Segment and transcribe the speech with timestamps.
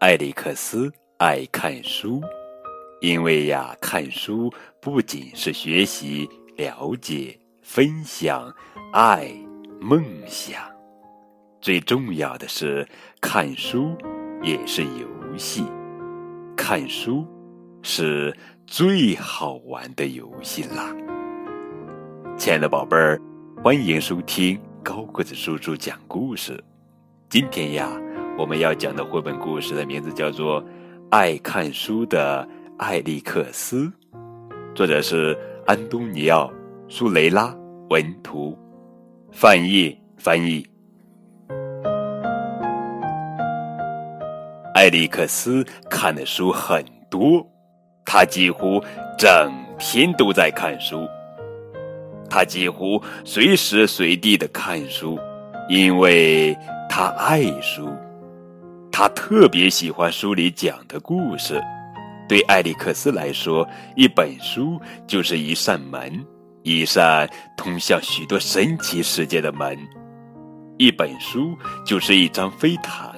[0.00, 2.20] 艾利克斯爱看书，
[3.00, 8.52] 因为呀，看书不仅是学习、了解、分享、
[8.92, 9.32] 爱、
[9.80, 10.60] 梦想，
[11.60, 12.86] 最重要的是
[13.20, 13.96] 看书
[14.42, 15.64] 也是游戏。
[16.56, 17.26] 看书
[17.82, 18.36] 是
[18.66, 20.94] 最好玩的游戏啦！
[22.36, 23.20] 亲爱的宝贝儿，
[23.62, 26.62] 欢迎收听高个子叔叔讲故事。
[27.30, 27.90] 今天呀，
[28.36, 30.60] 我们要讲的绘本故事的名字叫做
[31.08, 32.46] 《爱看书的
[32.78, 33.82] 艾利克斯》，
[34.74, 36.46] 作者是安东尼奥·
[36.88, 37.54] 苏雷拉
[37.90, 38.58] 文图，
[39.30, 40.66] 翻译翻译。
[44.74, 47.46] 艾利克斯看的书很多，
[48.04, 48.82] 他几乎
[49.16, 51.06] 整天都在看书。
[52.28, 55.16] 他几乎随时随地的看书，
[55.68, 56.56] 因为。
[56.86, 57.88] 他爱书，
[58.96, 61.60] 他特别喜欢书里讲的故事。
[62.28, 66.24] 对艾利克斯来说，一本书就是一扇门，
[66.62, 69.76] 一扇通向许多神奇世界的门；
[70.78, 73.12] 一本书就是一张飞毯，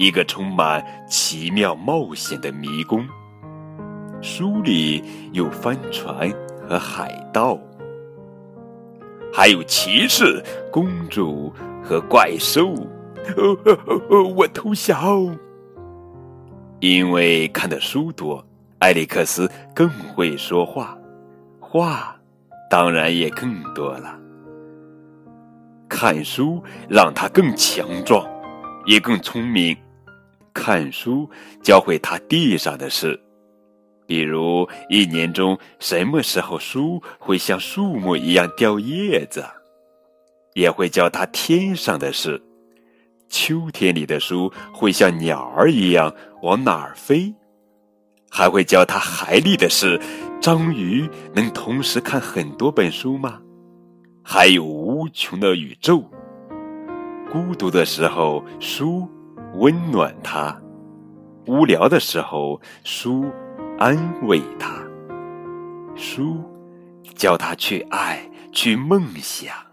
[0.00, 3.06] 一个充满奇妙冒险的迷宫。
[4.20, 6.28] 书里有帆船
[6.68, 7.56] 和海盗，
[9.32, 10.42] 还有骑士、
[10.72, 11.54] 公主。
[11.88, 12.74] 和怪兽，
[14.34, 15.38] 我投降。
[16.80, 18.46] 因为看的书多，
[18.78, 20.96] 艾利克斯更会说话，
[21.58, 22.14] 话
[22.70, 24.18] 当然也更多了。
[25.88, 28.28] 看书让他更强壮，
[28.84, 29.76] 也更聪明。
[30.52, 31.28] 看书
[31.62, 33.18] 教会他地上的事，
[34.06, 39.44] 比如一年中什么时候书会像树木一样掉叶子。
[40.54, 42.42] 也会教他天上的事，
[43.28, 47.34] 秋天里的书会像鸟儿一样往哪儿飞，
[48.30, 50.00] 还会教他海里的事。
[50.40, 53.40] 章鱼能同时看很多本书吗？
[54.22, 56.04] 还有无穷的宇宙。
[57.32, 59.08] 孤独的时候，书
[59.54, 60.56] 温暖他；
[61.46, 63.30] 无聊的时候，书
[63.78, 64.82] 安慰他。
[65.96, 66.38] 书
[67.14, 69.65] 教他去爱，去梦想。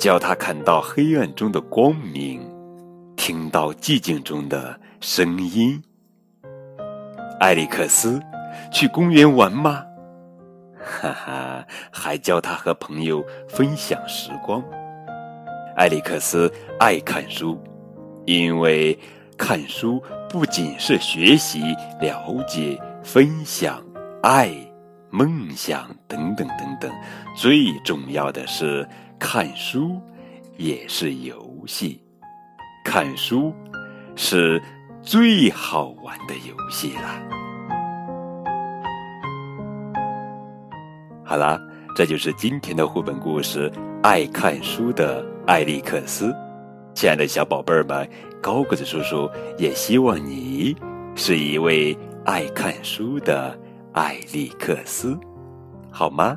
[0.00, 2.40] 教他看到黑暗中的光明，
[3.16, 5.78] 听到寂静中的声音。
[7.38, 8.18] 艾利克斯，
[8.72, 9.84] 去公园玩吗？
[10.82, 14.64] 哈哈，还教他和朋友分享时光。
[15.76, 17.62] 艾利克斯爱看书，
[18.24, 18.98] 因为
[19.36, 21.60] 看书不仅是学习、
[22.00, 23.84] 了解、分享、
[24.22, 24.50] 爱、
[25.10, 26.90] 梦想等等等等，
[27.36, 28.88] 最重要的是。
[29.20, 30.00] 看书
[30.56, 32.02] 也是游戏，
[32.82, 33.54] 看书
[34.16, 34.60] 是
[35.02, 37.22] 最好玩的游戏啦。
[41.22, 41.60] 好啦，
[41.94, 43.70] 这就是今天的绘本故事
[44.02, 46.28] 《爱看书的艾利克斯》。
[46.94, 48.08] 亲爱的小宝贝儿们，
[48.42, 50.74] 高个子叔叔也希望你
[51.14, 53.56] 是一位爱看书的
[53.92, 55.16] 艾利克斯，
[55.90, 56.36] 好吗？